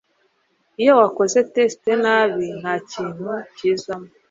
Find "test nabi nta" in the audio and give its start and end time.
1.53-2.73